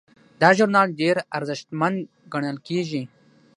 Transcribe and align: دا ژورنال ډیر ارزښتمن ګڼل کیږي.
دا 0.41 0.49
ژورنال 0.57 0.89
ډیر 1.01 1.15
ارزښتمن 1.37 1.93
ګڼل 2.33 2.57
کیږي. 2.67 3.03